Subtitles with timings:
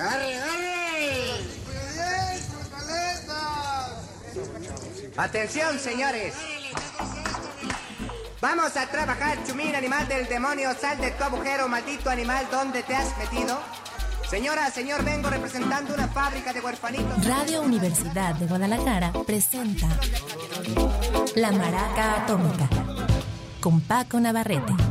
[0.00, 0.34] ¡Agarre,
[5.18, 6.34] Atención, señores.
[8.40, 10.70] Vamos a trabajar, chumín, animal del demonio.
[10.80, 12.46] Sal de tu agujero, maldito animal.
[12.50, 13.60] ¿Dónde te has metido?
[14.30, 17.26] Señora, señor, vengo representando una fábrica de huerfanitos.
[17.26, 19.86] Radio Universidad de Guadalajara presenta
[21.34, 22.68] La Maraca Atómica
[23.60, 24.89] con Paco Navarrete.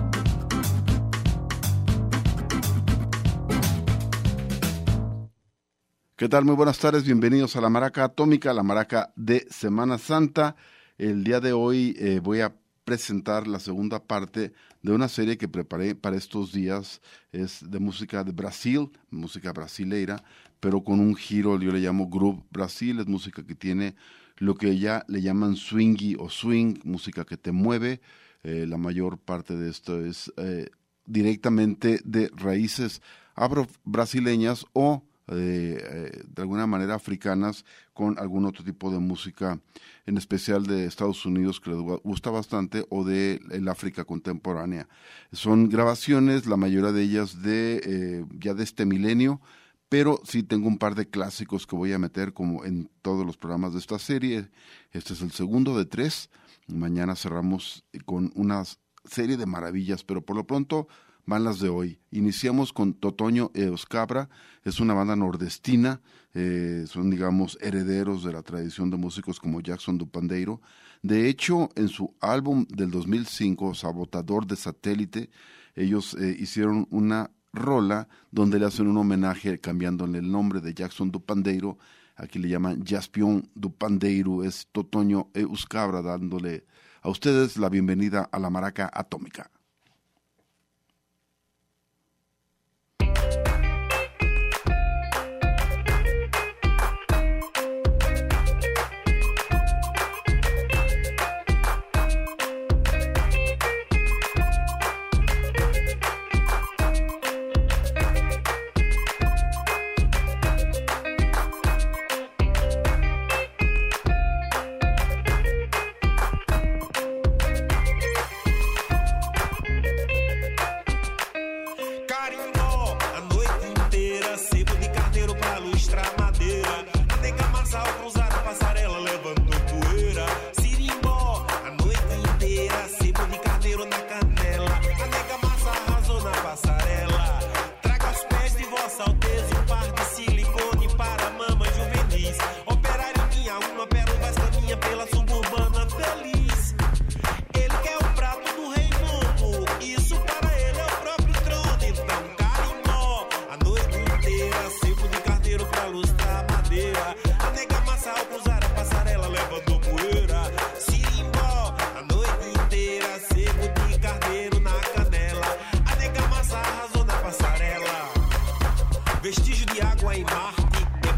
[6.20, 6.44] ¿Qué tal?
[6.44, 10.58] Muy buenas tardes, bienvenidos a la Maraca Atómica, la Maraca de Semana Santa.
[10.98, 14.52] El día de hoy eh, voy a presentar la segunda parte
[14.82, 17.00] de una serie que preparé para estos días.
[17.32, 20.22] Es de música de Brasil, música brasileira,
[20.60, 23.96] pero con un giro, yo le llamo Groove Brasil, es música que tiene
[24.40, 28.02] lo que ya le llaman swingy o swing, música que te mueve.
[28.44, 30.70] Eh, la mayor parte de esto es eh,
[31.06, 33.02] directamente de raíces
[33.36, 39.60] afro-brasileñas o eh, de alguna manera africanas con algún otro tipo de música,
[40.06, 44.88] en especial de Estados Unidos que les gusta bastante o de el África contemporánea.
[45.32, 49.42] Son grabaciones, la mayoría de ellas de eh, ya de este milenio,
[49.90, 53.38] pero sí tengo un par de clásicos que voy a meter como en todos los
[53.38, 54.50] programas de esta serie.
[54.92, 56.30] Este es el segundo de tres.
[56.68, 58.64] Mañana cerramos con una
[59.04, 60.88] serie de maravillas, pero por lo pronto
[61.30, 62.00] van las de hoy.
[62.10, 64.30] Iniciamos con Totoño Euscabra,
[64.64, 66.02] es una banda nordestina,
[66.34, 70.60] eh, son digamos herederos de la tradición de músicos como Jackson Dupandeiro.
[71.04, 75.30] De hecho, en su álbum del 2005, Sabotador de Satélite,
[75.76, 81.12] ellos eh, hicieron una rola donde le hacen un homenaje cambiándole el nombre de Jackson
[81.12, 81.78] Dupandeiro,
[82.16, 86.66] aquí le llaman Jaspion Dupandeiro, es Totoño Euscabra dándole
[87.04, 89.52] a ustedes la bienvenida a la maraca atómica.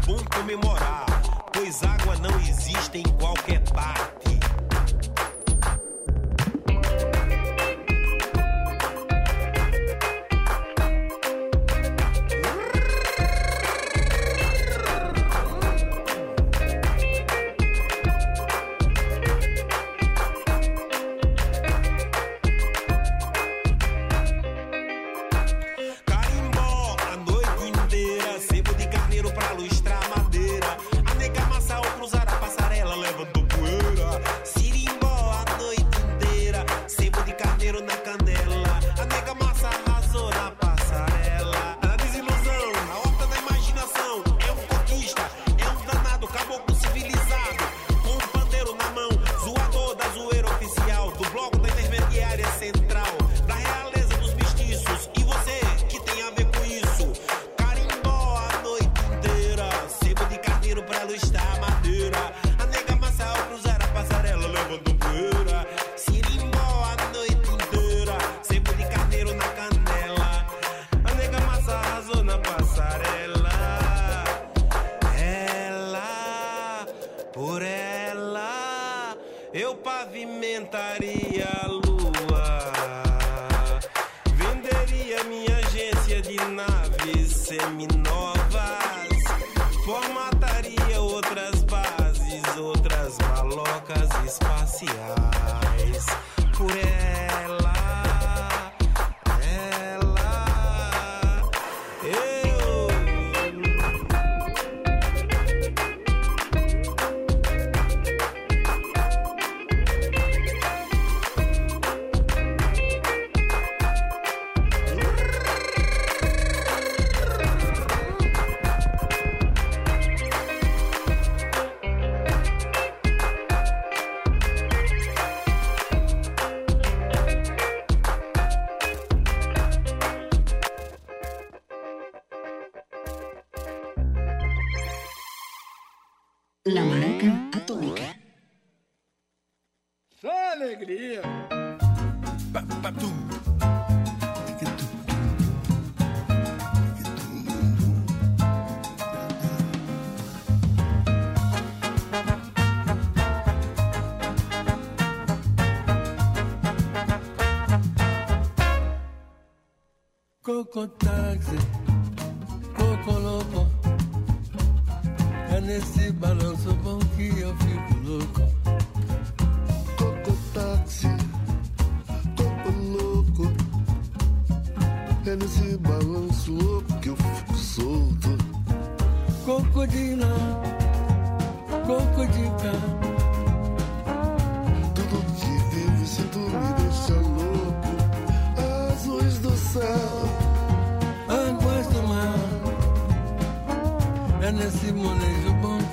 [0.06, 1.06] bom comemorar,
[1.52, 4.41] pois água não existe em qualquer parte.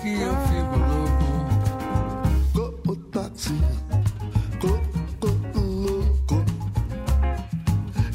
[0.01, 1.30] Que eu fico louco.
[2.86, 3.54] Go táxi,
[4.62, 4.80] go,
[5.19, 6.46] go louco.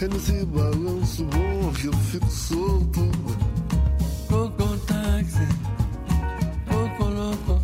[0.00, 3.00] É nesse balanço bom que eu fico solto.
[4.28, 5.46] Coco táxi,
[6.68, 7.62] coco louco.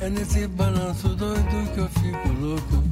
[0.00, 2.87] É nesse balanço doido que eu fico louco.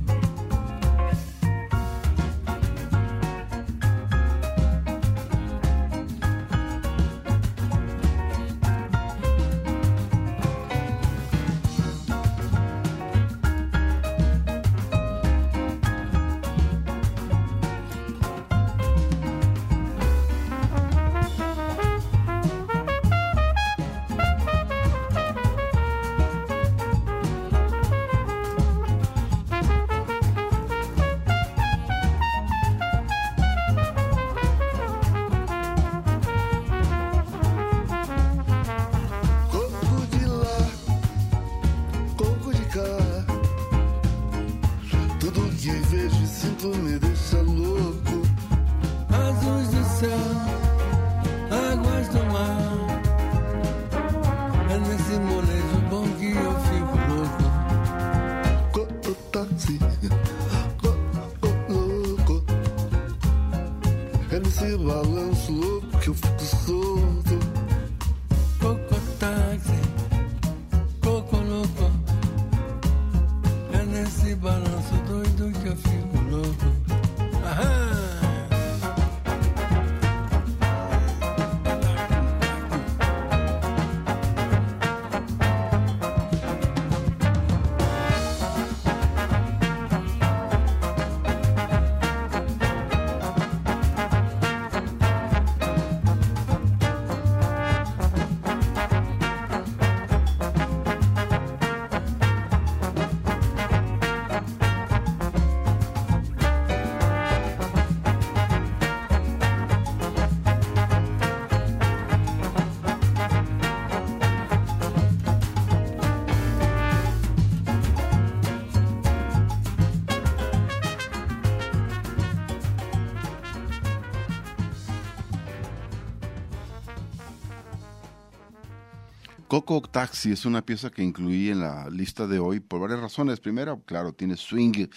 [129.64, 133.40] Coco Taxi es una pieza que incluí en la lista de hoy por varias razones.
[133.40, 134.88] Primero, claro, tiene swing,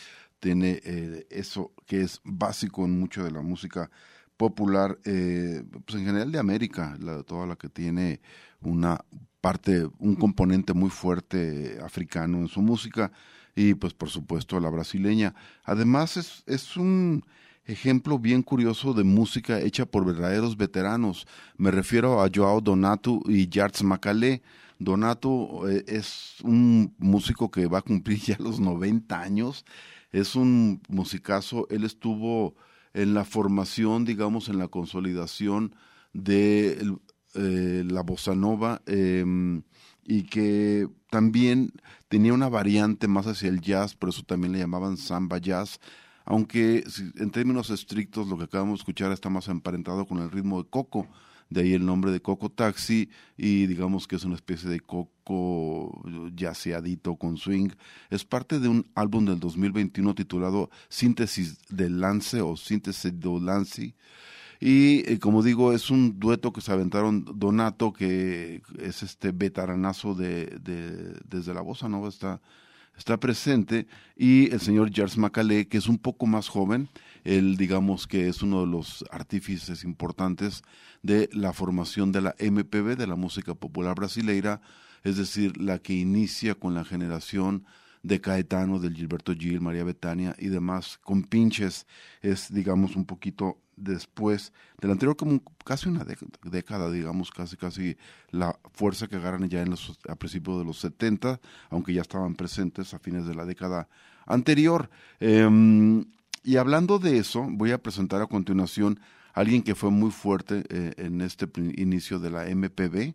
[0.42, 3.89] tiene eh, eso que es básico en mucho de la música
[4.36, 8.20] popular, eh, pues en general de América, la, toda la que tiene
[8.60, 9.00] una
[9.39, 13.13] parte, un componente muy fuerte africano en su música
[13.56, 15.36] y pues por supuesto la brasileña.
[15.63, 17.24] Además es, es un
[17.69, 21.27] ejemplo bien curioso de música hecha por verdaderos veteranos.
[21.57, 24.41] Me refiero a Joao Donato y Jarts Macalé.
[24.79, 29.65] Donato eh, es un músico que va a cumplir ya los 90 años.
[30.11, 31.67] Es un musicazo.
[31.69, 32.55] Él estuvo
[32.93, 35.75] en la formación, digamos, en la consolidación
[36.13, 36.97] de
[37.35, 39.61] eh, la bossa nova em,
[40.03, 41.71] y que también
[42.07, 45.79] tenía una variante más hacia el jazz, por eso también le llamaban samba jazz
[46.29, 46.83] aunque
[47.15, 50.69] en términos estrictos lo que acabamos de escuchar está más emparentado con el ritmo de
[50.69, 51.07] Coco,
[51.50, 56.03] de ahí el nombre de Coco Taxi y digamos que es una especie de Coco
[56.36, 57.69] yaceadito con swing.
[58.12, 63.95] Es parte de un álbum del 2021 titulado Síntesis del Lance o Síntesis de Lance.
[64.59, 70.13] Y eh, como digo, es un dueto que se aventaron Donato, que es este veteranazo
[70.13, 72.39] de, de, desde la bossa nova, está
[73.00, 76.89] está presente, y el señor Charles Macalé, que es un poco más joven,
[77.24, 80.63] él digamos que es uno de los artífices importantes
[81.01, 84.62] de la formación de la MPB, de la música popular brasileira,
[85.03, 87.65] es decir, la que inicia con la generación
[88.03, 91.86] de Caetano, del Gilberto Gil, María Betania y demás, con pinches,
[92.22, 96.06] es digamos un poquito después del anterior, como casi una
[96.44, 97.98] década, digamos, casi casi
[98.32, 101.39] la fuerza que agarran ya en los, a principios de los 70,
[101.70, 103.88] aunque ya estaban presentes a fines de la década
[104.25, 104.89] anterior.
[105.20, 106.06] Em,
[106.44, 109.00] y hablando de eso, voy a presentar a continuación
[109.34, 113.13] a alguien que fue muy fuerte eh, en este inicio de la MPB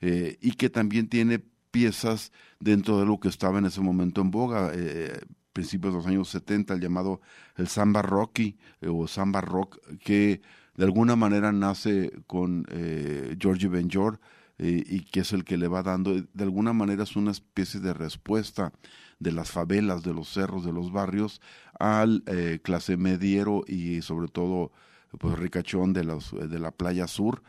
[0.00, 1.42] eh, y que también tiene
[1.78, 5.20] piezas dentro de lo que estaba en ese momento en boga, eh,
[5.52, 7.20] principios de los años 70, el llamado
[7.56, 10.42] el samba rocky eh, o samba rock, que
[10.74, 14.18] de alguna manera nace con eh, Georgie Benjor
[14.58, 17.78] eh, y que es el que le va dando, de alguna manera es una especie
[17.78, 18.72] de respuesta
[19.20, 21.40] de las favelas, de los cerros, de los barrios,
[21.78, 22.24] al
[22.62, 24.72] clase mediero y sobre todo
[25.18, 27.42] pues ricachón de, los, de la playa sur,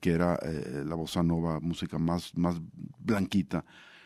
[0.00, 0.38] que era
[0.84, 2.60] la bossa nova, música más, más
[2.98, 3.64] blanquita.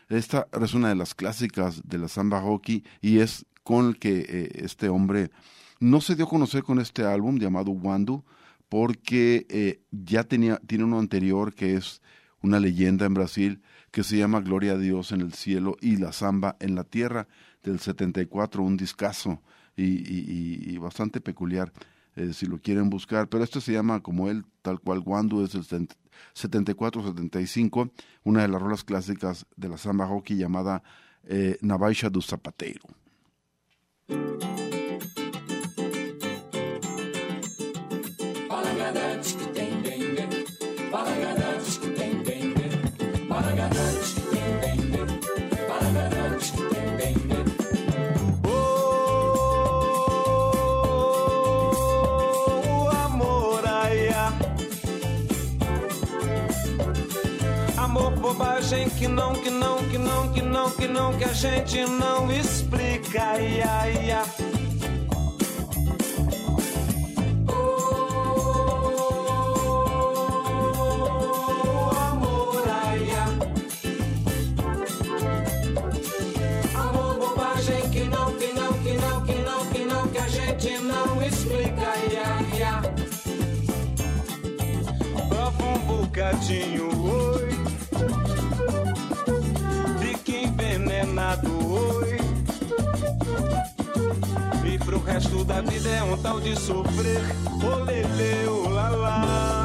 [0.09, 4.25] Esta es una de las clásicas de la samba hockey y es con el que
[4.27, 5.31] eh, este hombre
[5.79, 8.23] no se dio a conocer con este álbum llamado Wandu
[8.69, 12.01] porque eh, ya tenía, tiene uno anterior que es
[12.41, 16.11] una leyenda en Brasil que se llama Gloria a Dios en el cielo y la
[16.11, 17.27] samba en la tierra
[17.63, 19.41] del 74, un discazo
[19.75, 21.71] y bastante peculiar.
[22.15, 25.55] Eh, si lo quieren buscar, pero este se llama como él, tal cual Wandu es
[25.55, 27.91] el 74-75,
[28.23, 30.83] una de las rolas clásicas de la samba hockey llamada
[31.23, 32.83] eh, Navaja do Zapateiro.
[58.73, 62.31] Bobagem que não, que não, que não, que não, que não, que a gente não
[62.31, 63.21] explica.
[63.21, 64.53] Ai, ai, ai.
[91.33, 92.17] Envenenado, oi.
[94.65, 97.21] E pro resto da vida é um tal de sofrer.
[97.63, 99.59] Olele, olala.
[99.59, 99.62] Oh,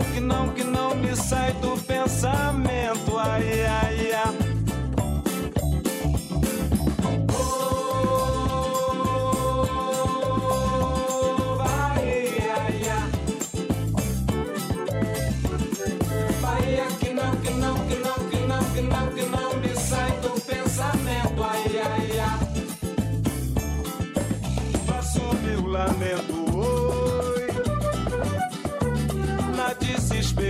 [0.00, 3.18] não, que não, que não, me sai do pensamento.
[3.18, 3.89] Ai, ai,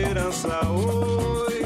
[0.01, 1.65] desesperança, oi.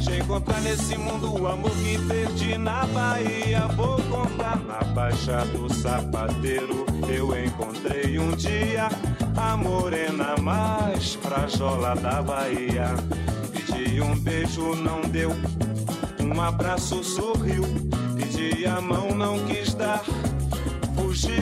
[0.00, 3.60] De encontrar nesse mundo o amor que perdi na Bahia.
[3.76, 6.84] Vou contar na Baixa do Sapateiro.
[7.08, 8.88] Eu encontrei um dia
[9.36, 12.94] a morena mais frajola da Bahia.
[13.52, 15.30] Pedi um beijo, não deu.
[16.20, 17.62] Um abraço sorriu.
[18.16, 20.02] Pedi a mão, não quis dar.
[20.96, 21.32] Fugiu,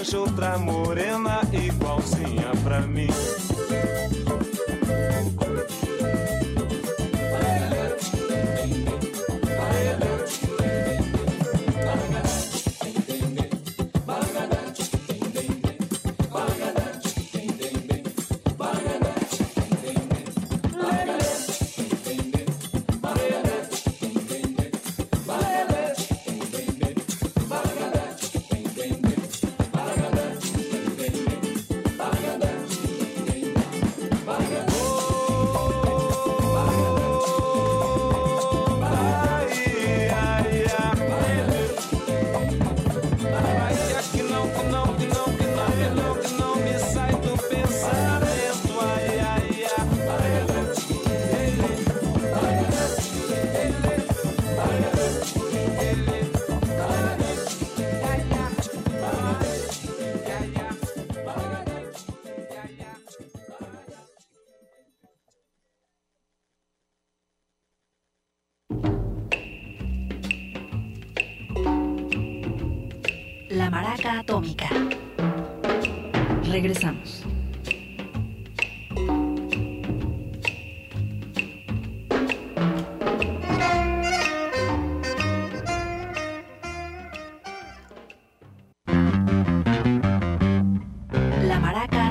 [0.00, 3.39] arranja outra morena igualzinha pra mim.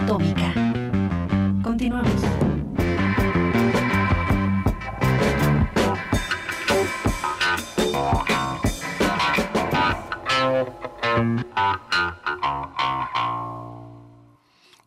[0.09, 2.11] Continuamos.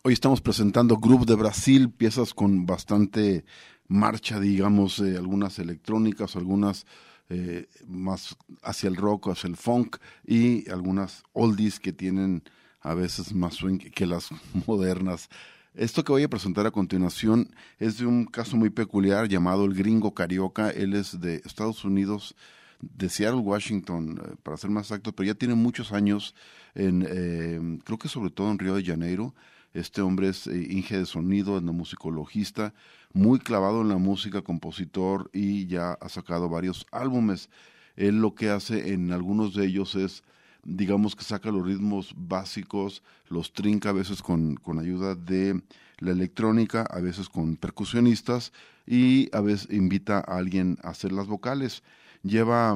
[0.01, 3.45] Hoy estamos presentando Group de Brasil, piezas con bastante
[3.87, 6.85] marcha, digamos, eh, algunas electrónicas, algunas
[7.29, 12.43] eh, más hacia el rock, hacia el funk y algunas oldies que tienen
[12.83, 14.29] a veces más swing que las
[14.67, 15.29] modernas.
[15.73, 17.49] Esto que voy a presentar a continuación
[17.79, 20.69] es de un caso muy peculiar llamado el gringo carioca.
[20.69, 22.35] Él es de Estados Unidos,
[22.79, 26.35] de Seattle, Washington, eh, para ser más exacto, pero ya tiene muchos años
[26.75, 29.33] en, eh, creo que sobre todo en Río de Janeiro.
[29.73, 32.75] Este hombre es eh, inge de sonido, etnomusicologista,
[33.11, 37.49] muy clavado en la música, compositor y ya ha sacado varios álbumes.
[37.95, 40.23] Él lo que hace en algunos de ellos es,
[40.63, 45.61] digamos que saca los ritmos básicos, los trinca a veces con, con ayuda de
[45.99, 48.51] la electrónica, a veces con percusionistas
[48.85, 51.83] y a veces invita a alguien a hacer las vocales.
[52.23, 52.75] Lleva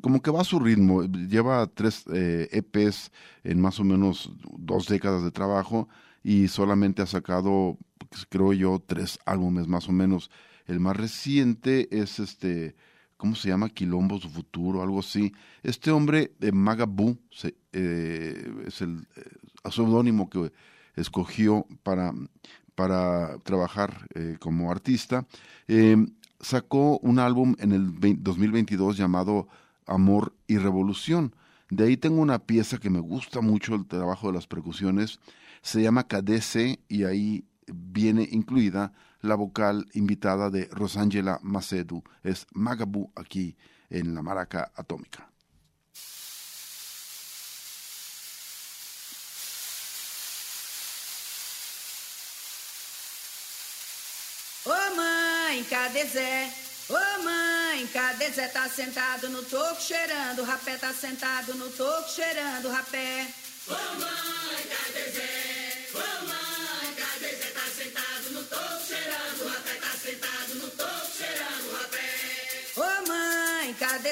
[0.00, 3.10] como que va a su ritmo, lleva tres eh, EPs
[3.44, 5.88] en más o menos dos décadas de trabajo
[6.22, 7.78] y solamente ha sacado,
[8.28, 10.30] creo yo, tres álbumes más o menos.
[10.66, 12.76] El más reciente es este,
[13.22, 13.68] ¿cómo se llama?
[13.68, 15.32] Quilombo su futuro, algo así.
[15.62, 20.50] Este hombre, eh, Magabú, se, eh, es el eh, seudónimo que
[20.96, 22.12] escogió para,
[22.74, 25.24] para trabajar eh, como artista.
[25.68, 26.04] Eh,
[26.40, 29.46] sacó un álbum en el 20 2022 llamado
[29.86, 31.32] Amor y Revolución.
[31.70, 35.20] De ahí tengo una pieza que me gusta mucho el trabajo de las percusiones.
[35.60, 42.02] Se llama KDC y ahí viene incluida la vocal invitada de Rosangela Macedu.
[42.22, 43.56] Es Magabu aquí
[43.88, 45.28] en la maraca atómica.
[54.64, 56.52] Ô mãe, cadê Zé?
[56.88, 58.48] Ô mãe, cadê Zé?
[58.48, 63.26] Tá sentado no toco cheirando, o rapé tá sentado no toco cheirando, o rapé.
[63.66, 64.71] Ô mãe,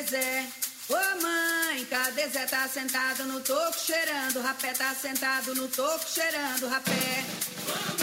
[0.00, 0.46] mãe, cadê Zé?
[0.88, 2.46] Ô mãe, cadê Zé?
[2.46, 7.24] Tá sentado no toco cheirando, rapé tá sentado no toco cheirando, rapé.
[7.96, 7.99] Ô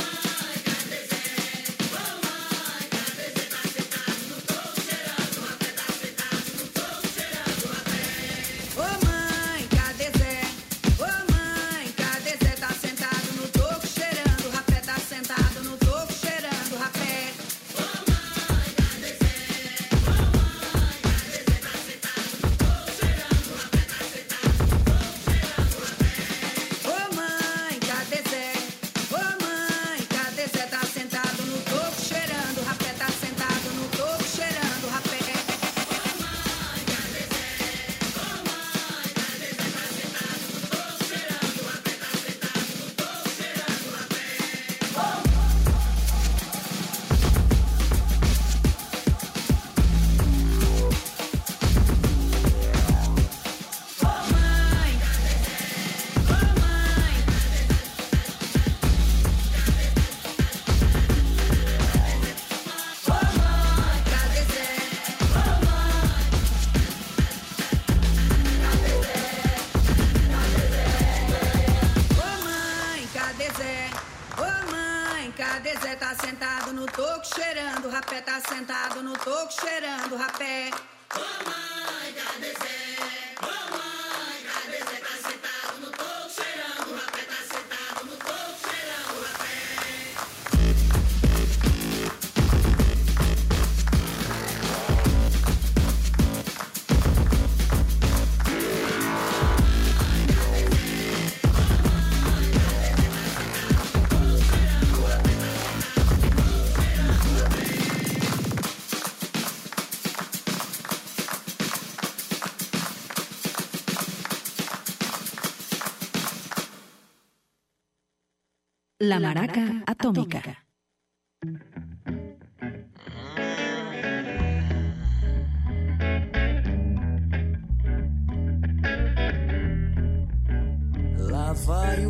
[119.19, 120.57] La Maraca Atómica.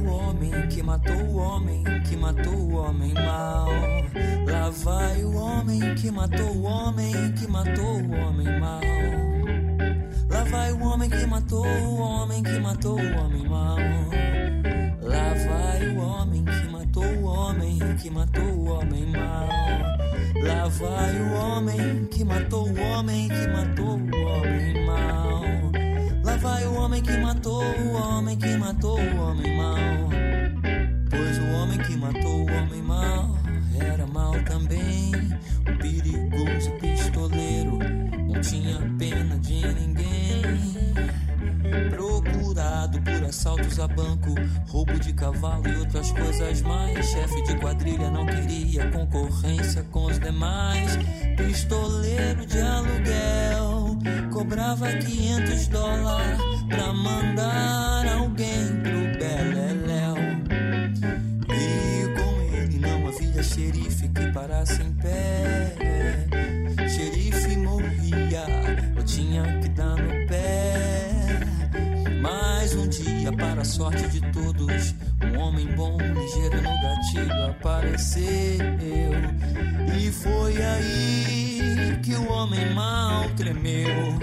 [0.09, 3.67] homem que matou o homem que matou o homem mal.
[4.45, 8.81] Lá vai o homem que matou o homem que matou o homem mal.
[10.29, 13.77] Lá vai o homem que matou o homem que matou o homem mal.
[15.01, 16.56] Lá vai o homem que o
[17.37, 19.47] homem que matou o homem mal.
[20.43, 25.41] Lá vai o homem que matou o homem que matou o homem mal.
[26.23, 30.09] Lá vai o homem que matou o homem que matou o homem mal.
[31.09, 33.37] Pois o homem que matou o homem mal
[33.79, 35.11] era mal também.
[35.69, 37.79] Um perigoso pistoleiro,
[38.27, 40.07] não tinha pena de ninguém.
[41.89, 44.35] Procurado por assaltos a banco,
[44.67, 47.05] roubo de cavalo e outras coisas mais.
[47.07, 50.97] Chefe de quadrilha não queria concorrência com os demais.
[51.35, 53.97] Pistoleiro de aluguel,
[54.31, 56.39] cobrava 500 dólares
[56.69, 60.15] pra mandar alguém pro Beleléu.
[61.49, 65.86] E com ele não havia xerife que parasse em pé.
[73.31, 78.23] Para a sorte de todos, um homem bom, ligeiro no gatilho apareceu.
[79.99, 84.17] E foi aí que o homem mal tremeu.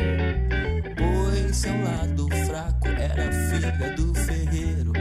[0.96, 4.92] Pois seu lado fraco era a filha do ferreiro.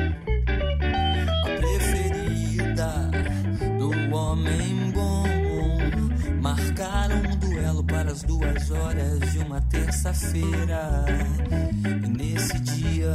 [1.43, 3.11] A preferida
[3.77, 4.82] do homem bom.
[8.03, 11.05] Para as duas horas de uma terça-feira.
[11.85, 13.13] E nesse dia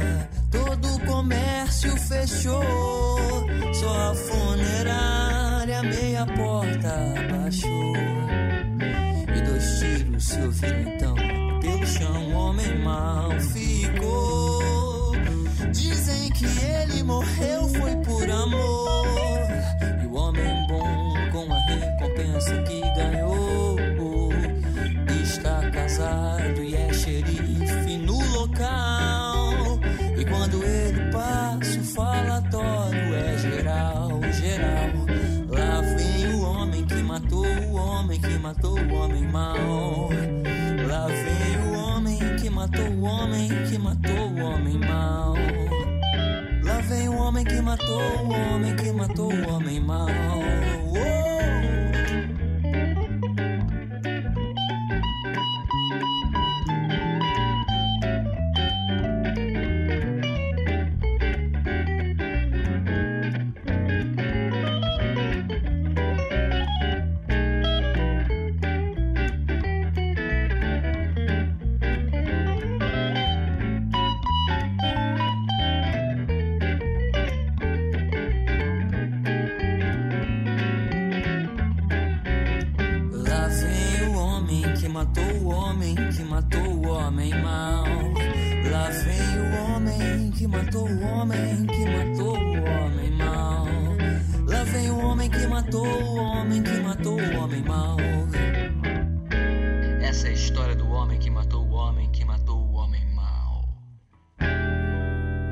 [0.49, 2.63] todo o comércio fechou.
[3.73, 7.93] Só a funerária meia porta baixou.
[9.35, 11.15] E dois tiros se ouviram então.
[11.61, 15.11] Pelo chão, o homem mal ficou.
[15.71, 16.78] Dizem que ele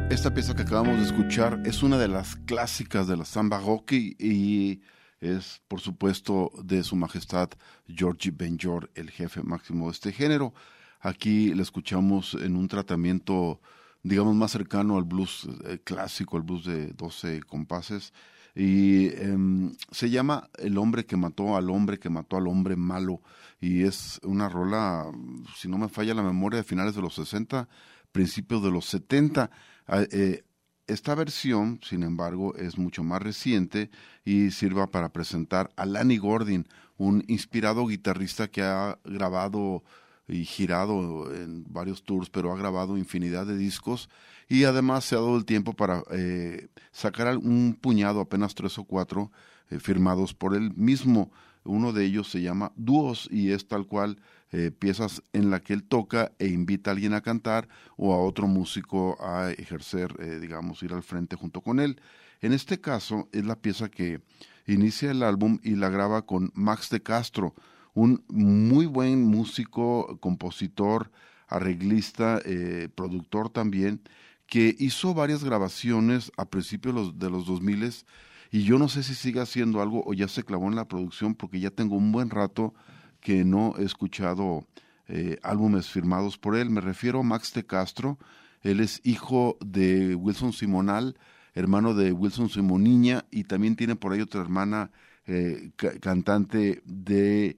[0.09, 3.91] Esta pieza que acabamos de escuchar es una de las clásicas de la samba rock
[3.91, 4.81] y,
[5.19, 7.49] es, por supuesto, de su majestad
[7.87, 10.53] Georgie Benjor, el jefe máximo de este género.
[11.01, 13.59] Aquí le escuchamos en un tratamiento,
[14.01, 18.13] digamos, más cercano al blues eh, clásico, al blues de 12 compases.
[18.55, 23.21] Y em, se llama El hombre que mató al hombre que mató al hombre malo.
[23.59, 25.05] Y es una rola,
[25.53, 27.67] si no me falla la memoria, de finales de los 60,
[28.13, 29.51] principios de los 70.
[29.87, 30.43] Ah, eh,
[30.87, 33.89] esta versión, sin embargo, es mucho más reciente
[34.25, 39.83] y sirva para presentar a Lanny Gordon, un inspirado guitarrista que ha grabado
[40.27, 44.09] y girado en varios tours, pero ha grabado infinidad de discos
[44.49, 48.83] y además se ha dado el tiempo para eh, sacar un puñado, apenas tres o
[48.83, 49.31] cuatro,
[49.69, 51.31] eh, firmados por él mismo.
[51.63, 54.19] Uno de ellos se llama Dúos y es tal cual
[54.51, 58.17] eh, piezas en la que él toca e invita a alguien a cantar o a
[58.17, 62.01] otro músico a ejercer, eh, digamos, ir al frente junto con él.
[62.41, 64.21] En este caso es la pieza que
[64.65, 67.55] inicia el álbum y la graba con Max de Castro,
[67.93, 71.11] un muy buen músico, compositor,
[71.47, 74.01] arreglista, eh, productor también,
[74.45, 78.05] que hizo varias grabaciones a principios de los, de los 2000
[78.49, 81.35] y yo no sé si sigue haciendo algo o ya se clavó en la producción
[81.35, 82.73] porque ya tengo un buen rato
[83.19, 84.65] que no he escuchado
[85.07, 86.69] eh, álbumes firmados por él.
[86.69, 88.17] Me refiero a Max de Castro.
[88.61, 91.17] Él es hijo de Wilson Simonal,
[91.53, 94.91] hermano de Wilson Simoniña, y también tiene por ahí otra hermana
[95.25, 97.57] eh, cantante de,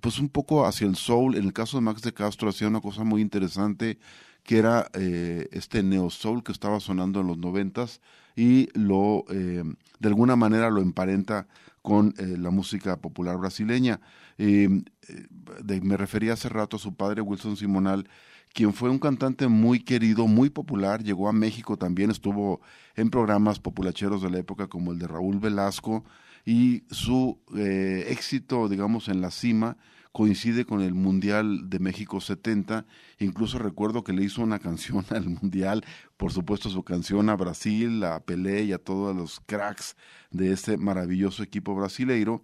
[0.00, 1.36] pues un poco hacia el soul.
[1.36, 3.98] En el caso de Max de Castro hacía una cosa muy interesante
[4.42, 8.00] que era eh, este neo soul que estaba sonando en los noventas
[8.36, 9.62] y lo eh,
[9.98, 11.46] de alguna manera lo emparenta
[11.82, 14.00] con la música popular brasileña.
[14.36, 18.08] me refería hace rato a su padre Wilson Simonal,
[18.52, 22.60] quien fue un cantante muy querido, muy popular, llegó a México también, estuvo
[22.96, 26.04] en programas populacheros de la época como el de Raúl Velasco
[26.44, 29.76] y su eh, éxito, digamos, en la cima
[30.12, 32.86] coincide con el Mundial de México 70.
[33.18, 35.84] Incluso recuerdo que le hizo una canción al Mundial,
[36.16, 39.96] por supuesto su canción a Brasil, a Pelé y a todos los cracks
[40.30, 42.42] de ese maravilloso equipo brasileiro.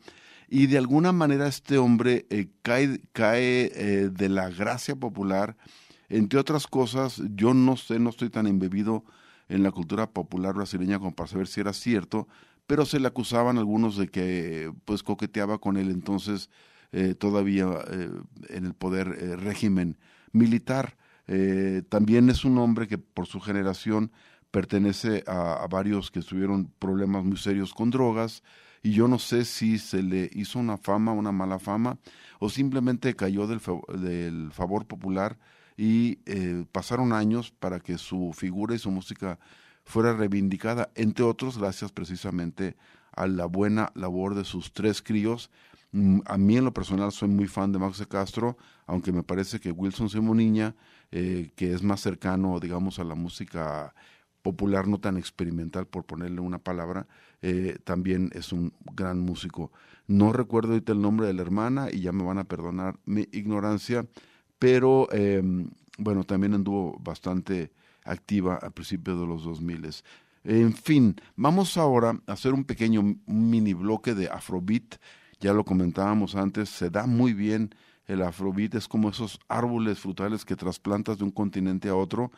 [0.49, 5.57] Y de alguna manera este hombre eh, cae, cae eh, de la gracia popular
[6.09, 9.05] entre otras cosas, yo no sé, no estoy tan embebido
[9.49, 12.29] en la cultura popular brasileña como para saber si era cierto,
[12.67, 16.51] pero se le acusaban algunos de que pues coqueteaba con él entonces
[16.99, 18.09] eh, todavía eh,
[18.49, 19.99] en el poder eh, régimen
[20.33, 20.97] militar.
[21.91, 24.13] también es un hombre que por su generación
[24.51, 28.43] pertenece a, varios que tuvieron problemas muy serios con drogas
[28.83, 31.99] y yo no sé si se le hizo una fama, una mala fama
[32.39, 33.61] o simplemente cayó del,
[34.01, 35.37] del favor popular
[35.77, 36.17] y
[36.73, 39.39] pasaron años para que su figura y su música
[39.85, 42.77] fuera reivindicada, entre otros gracias precisamente
[43.17, 45.51] a la buena labor de sus tres críos.
[45.93, 49.61] Mm, a mí en lo personal soy muy fan de Max Castro, aunque me parece
[49.61, 50.75] que Wilson Simoniña,
[51.11, 53.95] eh, que es más cercano, digamos, a la música
[54.43, 57.09] popular, no tan experimental, por ponerle una palabra,
[57.43, 59.73] eh, también es un gran músico.
[60.07, 63.29] No recuerdo ahorita el nombre de la hermana y ya me van a perdonar mi
[63.33, 64.07] ignorancia,
[64.59, 67.73] pero em, bueno, también anduvo bastante
[68.05, 69.91] activa a principios de los 2000.
[70.45, 74.97] En fin, vamos ahora a hacer un pequeño mini bloque de Afrobeat.
[75.41, 77.75] Ya lo comentábamos antes, se da muy bien
[78.07, 82.31] el Afrobeat, es como esos árboles frutales que trasplantas de un continente a otro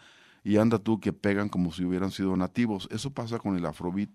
[0.43, 2.89] y anda tú que pegan como si hubieran sido nativos.
[2.91, 4.11] Eso pasa con el Afrobeat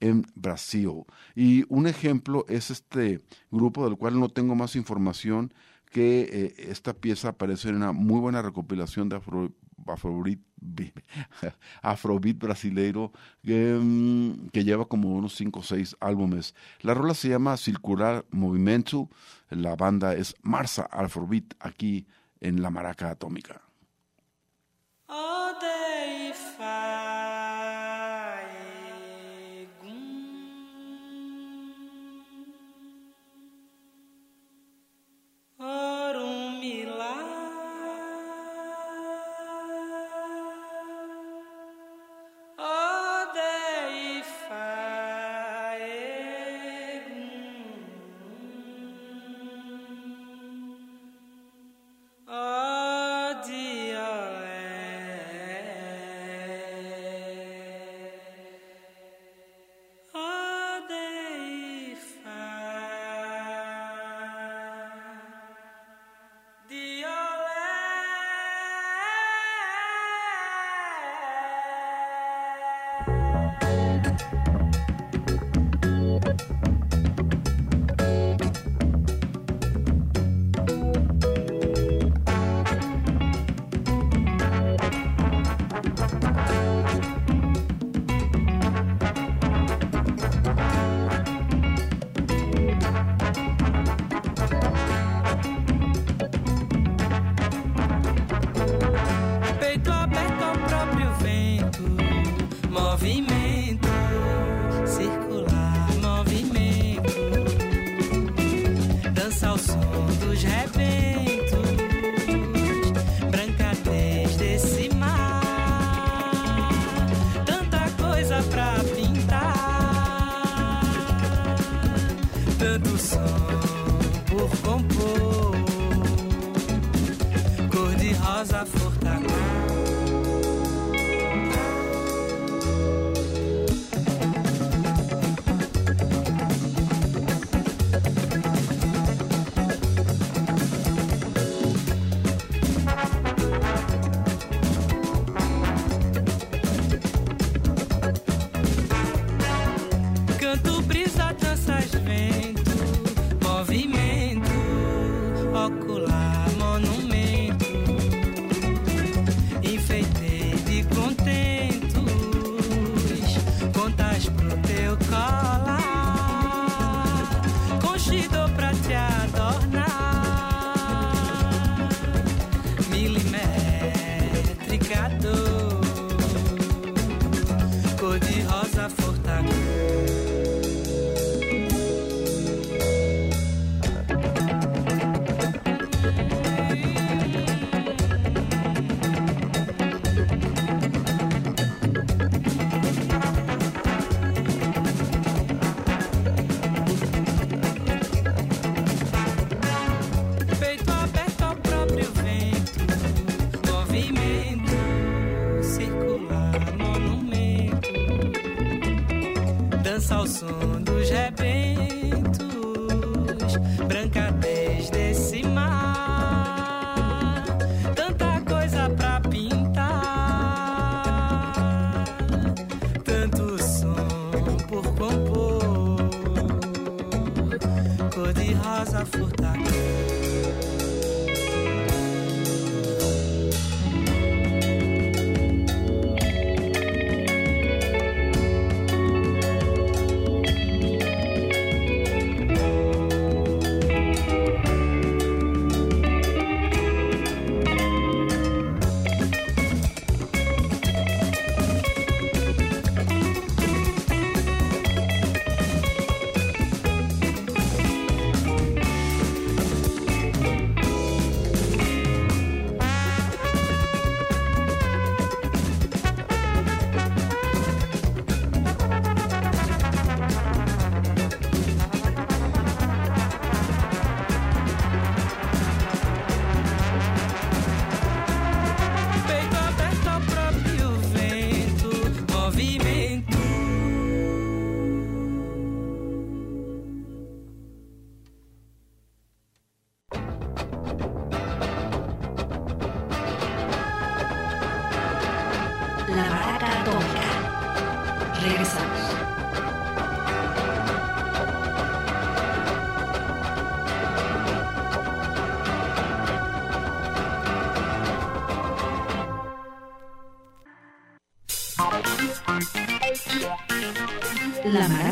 [0.00, 1.04] en Brasil.
[1.34, 3.20] Y un ejemplo es este
[3.50, 5.52] grupo del cual no tengo más información,
[5.90, 9.52] que eh, esta pieza aparece en una muy buena recopilación de Afro,
[9.86, 10.40] Afrobeat,
[11.82, 13.12] Afrobeat brasileiro
[13.42, 16.54] mm, que, lleva como unos 5 o 6 álbumes.
[16.80, 19.08] La rola se llama Circular Movimento,
[19.50, 22.06] la banda es Marsa Afrobeat aquí
[22.40, 23.62] en la Maraca Atómica.
[26.36, 27.15] rosa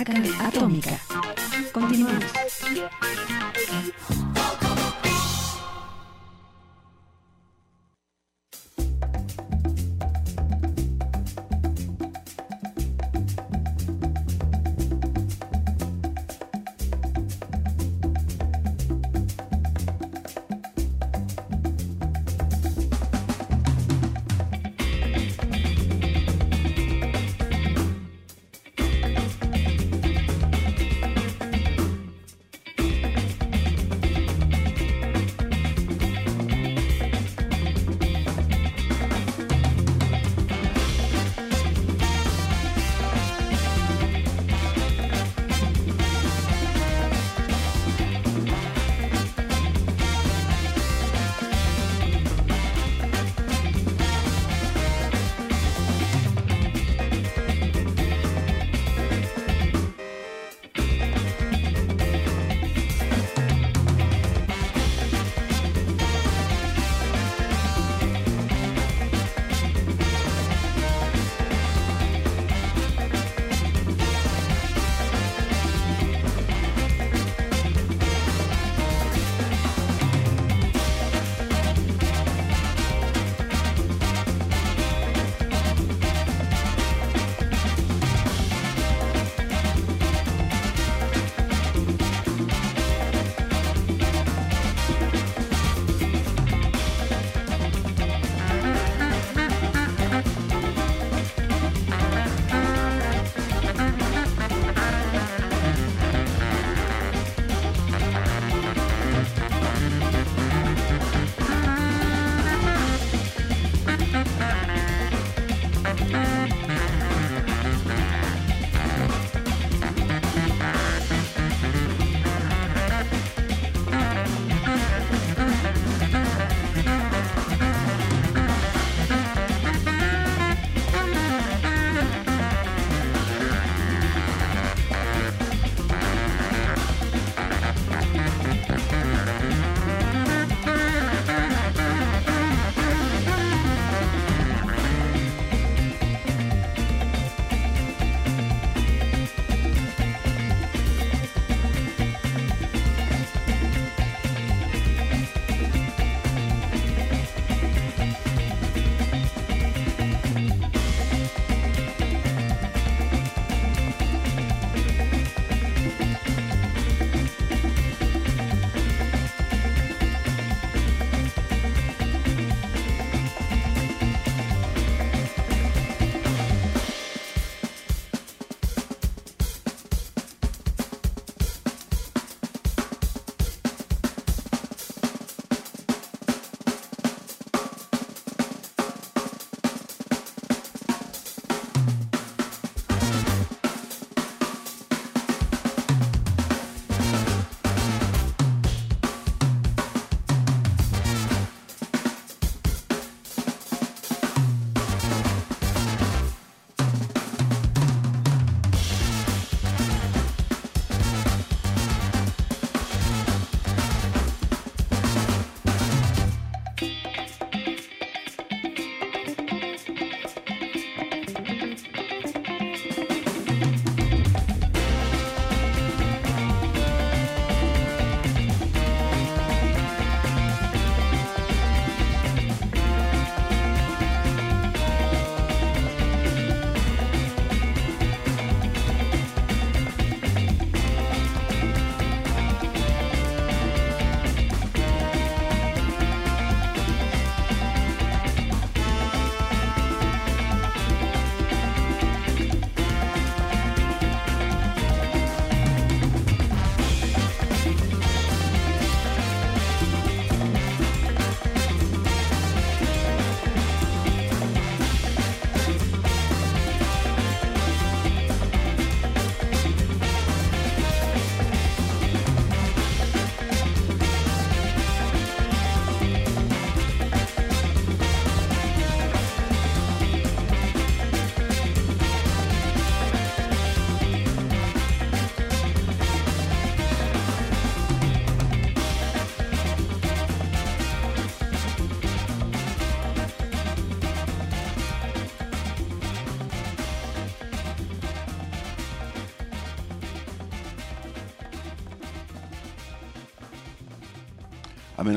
[0.06, 1.03] La Maraca Atómica.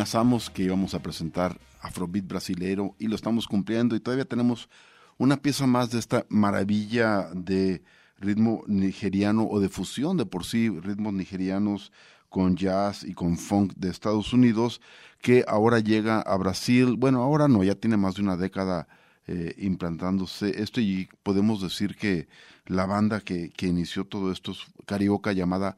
[0.08, 4.70] Amenazamos que íbamos a presentar Afrobeat brasilero y lo estamos cumpliendo y todavía tenemos
[5.18, 7.84] una pieza más de esta maravilla de
[8.18, 11.92] ritmo nigeriano o de fusión de por sí ritmos nigerianos
[12.30, 14.80] con jazz y con funk de Estados Unidos
[15.22, 16.96] que ahora llega a Brasil.
[16.98, 18.88] Bueno, ahora no, ya tiene más de una década
[19.28, 22.30] eh, implantándose esto y podemos decir que
[22.66, 25.76] la banda que, que inició todo esto es carioca llamada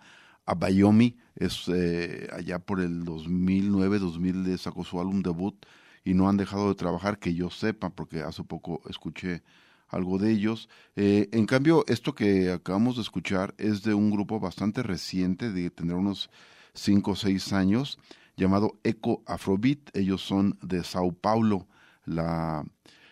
[0.50, 5.56] Abayomi, es eh, allá por el 2009-2000 sacó su álbum debut
[6.04, 9.43] y no han dejado de trabajar que yo sepa porque hace poco escuché
[9.89, 10.68] algo de ellos.
[10.95, 15.70] Eh, en cambio, esto que acabamos de escuchar es de un grupo bastante reciente, de
[15.70, 16.30] tener unos
[16.74, 18.00] 5 o 6 años,
[18.36, 19.95] llamado Eco Afrobeat.
[19.95, 21.68] Ellos son de Sao Paulo,
[22.06, 22.66] la,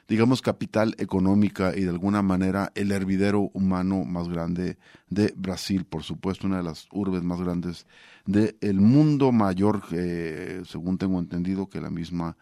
[0.07, 4.77] digamos, capital económica y de alguna manera el hervidero humano más grande
[5.09, 7.85] de Brasil, por supuesto, una de las urbes más grandes
[8.25, 12.37] del mundo mayor, eh, según tengo entendido, que la misma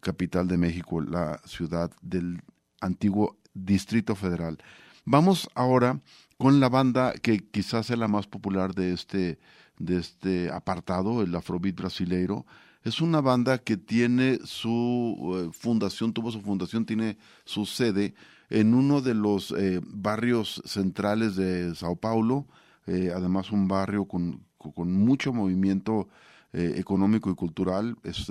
[0.00, 2.42] capital de México, la ciudad del
[2.80, 4.58] antiguo Distrito Federal.
[5.04, 6.00] Vamos ahora
[6.38, 9.38] con la banda que quizás es la más popular de este,
[9.78, 12.46] de este apartado, el Afrobeat brasileiro.
[12.84, 18.14] Es una banda que tiene su eh, fundación, tuvo su fundación, tiene su sede
[18.50, 22.46] en uno de los eh, barrios centrales de Sao Paulo,
[22.86, 26.08] eh, además un barrio con, con mucho movimiento
[26.54, 28.30] económico y cultural, es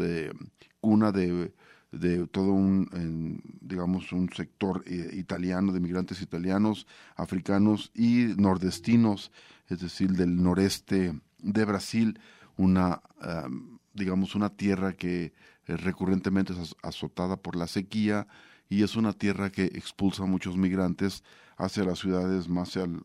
[0.80, 1.52] cuna de
[1.92, 9.32] de todo un, digamos, un sector eh, italiano, de migrantes italianos, africanos y nordestinos,
[9.68, 12.20] es decir, del noreste de Brasil,
[12.58, 13.02] una,
[13.94, 15.34] digamos, una tierra que
[15.68, 18.28] eh, recurrentemente es azotada por la sequía
[18.70, 21.24] y es una tierra que expulsa a muchos migrantes
[21.58, 23.04] hacia las ciudades más al,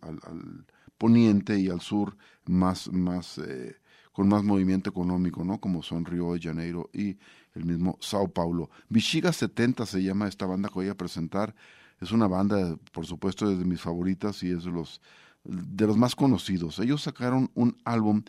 [0.99, 2.16] poniente y al sur,
[2.47, 3.76] más, más eh,
[4.12, 5.61] con más movimiento económico, ¿no?
[5.61, 7.18] Como son Río de Janeiro y
[7.55, 8.70] el mismo Sao Paulo.
[8.89, 11.55] Vichiga 70 se llama esta banda que voy a presentar.
[12.01, 15.01] Es una banda, por supuesto, de mis favoritas y es de los,
[15.45, 16.78] de los más conocidos.
[16.78, 18.22] Ellos sacaron un álbum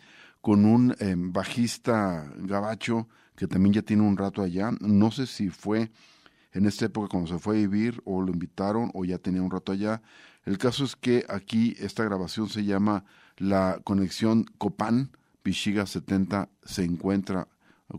[0.48, 4.72] con un em, bajista gabacho que también ya tiene un rato allá.
[4.80, 5.92] No sé si fue
[6.54, 9.52] en esta época cuando se fue a vivir o lo invitaron o ya tenía un
[9.52, 10.02] rato allá.
[10.46, 13.04] El caso es que aquí esta grabación se llama
[13.36, 15.12] La Conexión Copán
[15.44, 17.50] Pichiga 70 se encuentra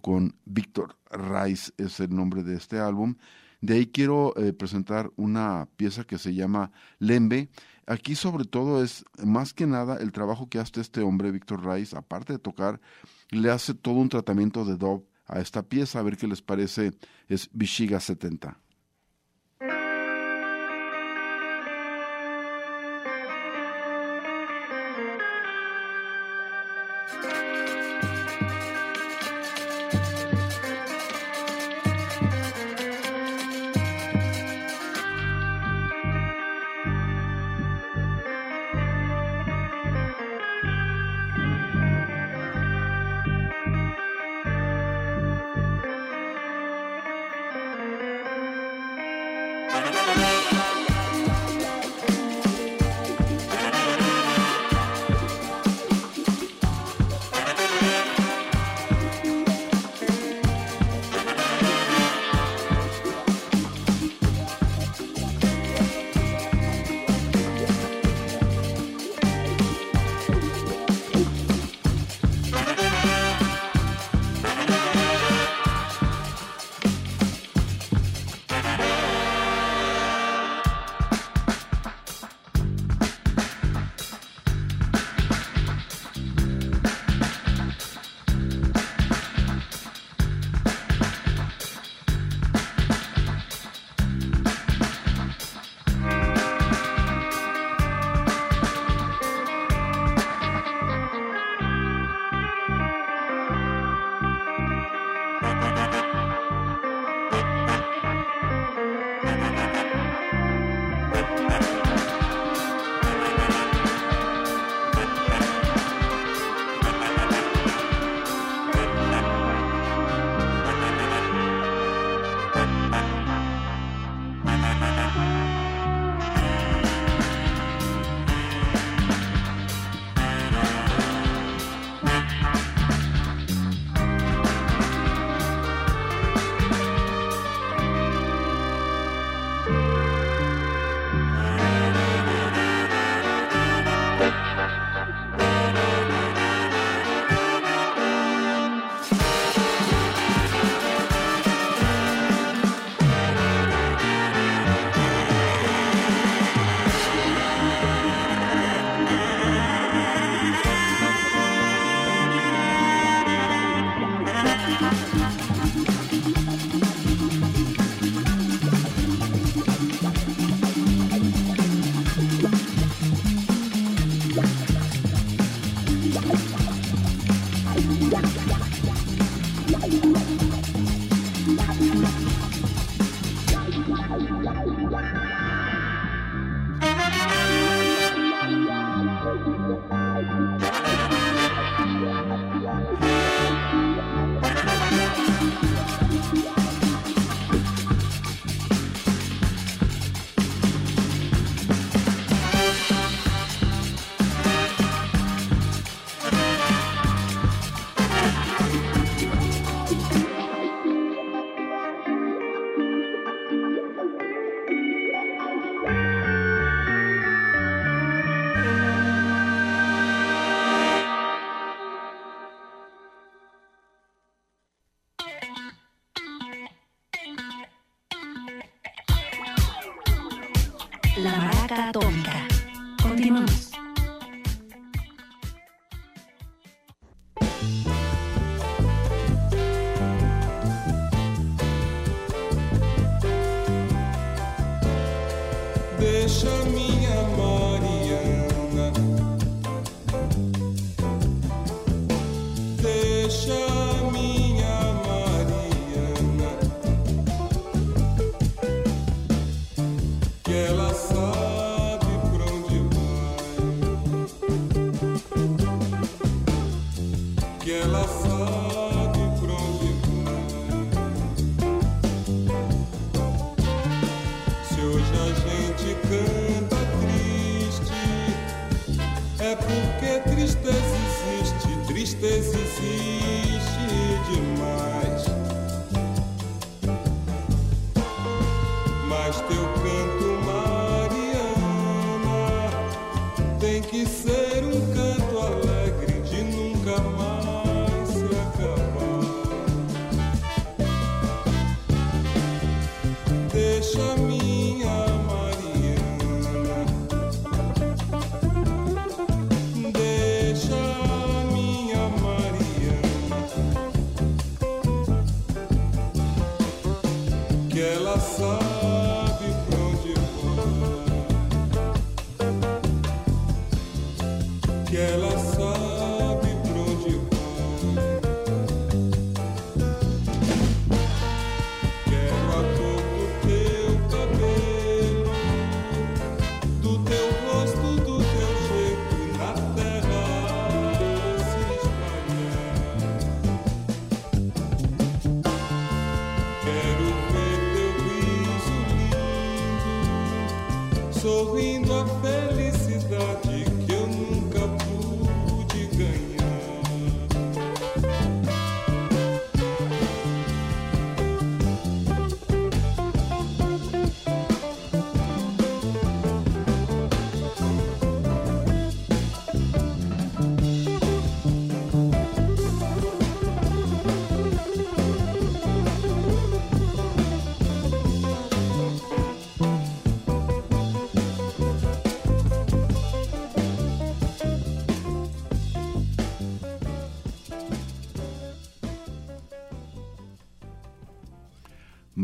[0.00, 3.16] con Víctor Rice, es el nombre de este álbum.
[3.60, 7.50] De ahí quiero eh, presentar una pieza que se llama Lembe.
[7.88, 11.96] Aquí sobre todo es más que nada el trabajo que hace este hombre, Víctor Rice,
[11.96, 12.82] aparte de tocar,
[13.30, 16.92] le hace todo un tratamiento de dub a esta pieza, a ver qué les parece,
[17.28, 18.58] es Vichiga 70.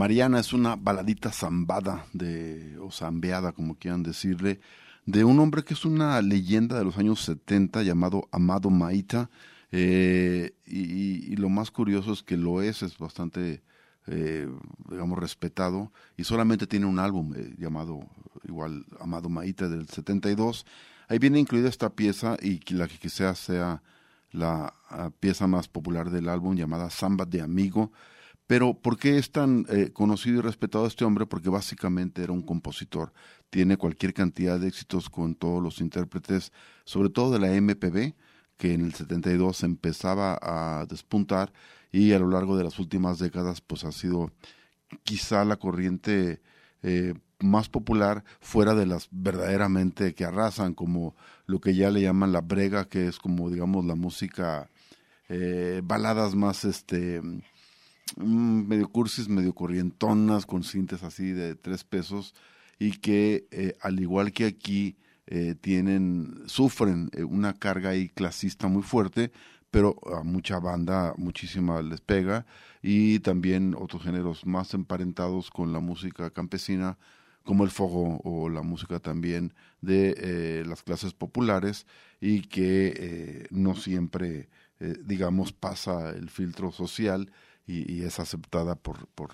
[0.04, 4.60] Mariana es una baladita zambada de, o zambeada, como quieran decirle,
[5.06, 9.30] de un hombre que es una leyenda de los años 70 llamado Amado Maita.
[9.72, 13.62] eh, y, lo más curioso es que lo es, es bastante,
[14.06, 14.46] eh,
[14.90, 18.00] digamos, respetado y solamente tiene un álbum eh, llamado
[18.46, 20.66] igual Amado Maita del 72.
[21.08, 23.82] Ahí viene incluida esta pieza y la que quizás sea
[24.32, 27.90] la ah, pieza más popular del álbum llamada Samba de Amigo.
[28.46, 31.26] Pero ¿por qué es tan eh, conocido y respetado este hombre?
[31.26, 33.12] Porque básicamente era un compositor.
[33.50, 36.52] Tiene cualquier cantidad de éxitos con todos los intérpretes,
[36.84, 38.14] sobre todo de la MPB,
[38.58, 41.52] que en el 72 empezaba a despuntar
[41.90, 44.30] y a lo largo de las últimas décadas pues ha sido
[45.04, 46.40] quizá la corriente
[46.82, 51.14] eh, más popular fuera de las verdaderamente que arrasan, como
[51.46, 54.68] lo que ya le llaman la brega, que es como digamos la música,
[55.28, 57.20] eh, baladas más este
[58.16, 62.34] medio cursis, medio corrientonas, con cintas así de tres pesos,
[62.78, 64.96] y que eh, al igual que aquí
[65.26, 69.32] eh, tienen, sufren eh, una carga ahí clasista muy fuerte,
[69.70, 72.46] pero a mucha banda, muchísima les pega,
[72.82, 76.98] y también otros géneros más emparentados con la música campesina,
[77.42, 81.86] como el fogo o la música también de las clases populares,
[82.20, 84.48] y que no siempre,
[85.04, 87.30] digamos, pasa el filtro social
[87.66, 89.32] y, y es aceptada por, por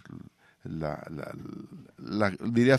[0.64, 1.02] la,
[2.44, 2.78] diría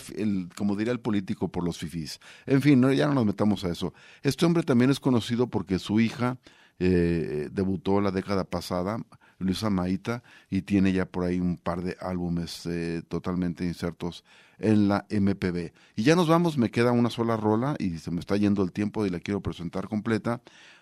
[0.55, 2.19] como diría el político por los fifís.
[2.45, 3.93] En fin, no, ya no nos metamos a eso.
[4.21, 6.37] Este hombre también es conocido porque su hija
[6.79, 8.99] eh, debutó la década pasada,
[9.39, 14.23] Luisa Maita, y tiene ya por ahí un par de álbumes eh, totalmente insertos
[14.59, 15.71] en la MPB.
[15.95, 18.71] Y ya nos vamos, me queda una sola rola y se me está yendo el
[18.71, 20.41] tiempo y la quiero presentar completa.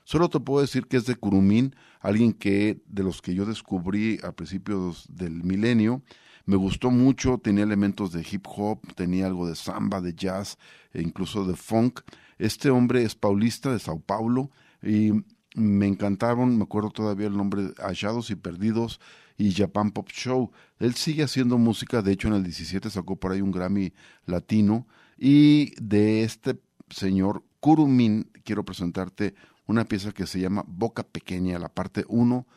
[0.10, 4.18] Solo te puedo decir que es de Curumín, alguien que de los que yo descubrí
[4.24, 6.02] a principios del milenio,
[6.48, 10.58] me gustó mucho, tenía elementos de hip hop, tenía algo de samba, de jazz,
[10.94, 12.00] e incluso de funk.
[12.40, 14.50] Este hombre es paulista de Sao Paulo
[14.82, 15.12] y
[15.54, 19.00] me encantaron, me acuerdo todavía el nombre, Hallados y Perdidos,
[19.38, 20.50] y Japan Pop Show.
[20.80, 23.94] Él sigue haciendo música, de hecho en el 17 sacó por ahí un Grammy
[24.26, 24.88] latino
[25.20, 29.36] y de este señor Kurumin quiero presentarte
[29.70, 32.48] una pieza que se llama Boca Pequeña, la parte 1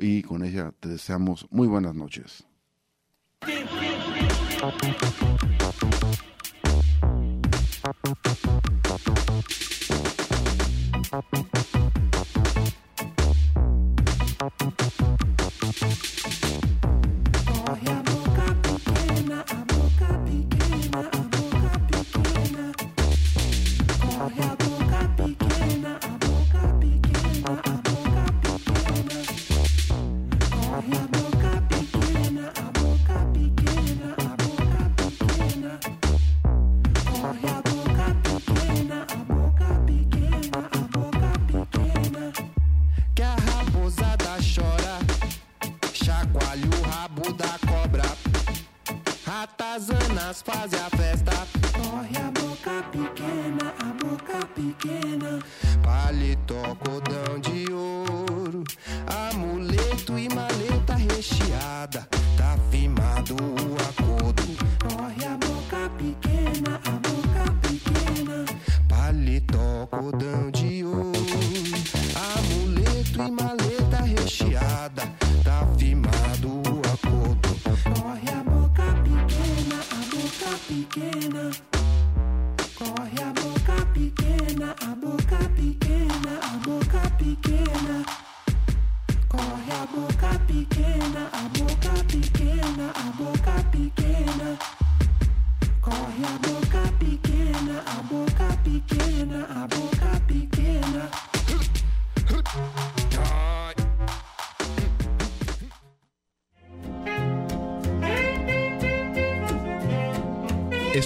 [0.00, 2.44] y con ella te deseamos muy buenas noches.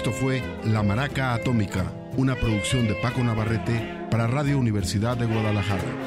[0.01, 1.85] Esto fue La Maraca Atómica,
[2.17, 6.00] una producción de Paco Navarrete para Radio Universidad de Guadalajara.